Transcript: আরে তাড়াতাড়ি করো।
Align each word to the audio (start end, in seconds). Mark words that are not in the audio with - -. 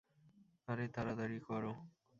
আরে 0.67 0.85
তাড়াতাড়ি 0.95 1.37
করো। 1.47 1.71